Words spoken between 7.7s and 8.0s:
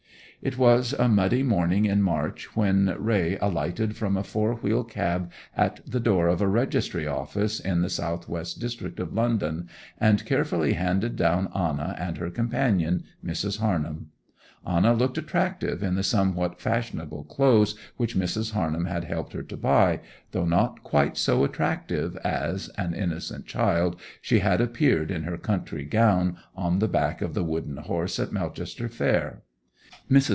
the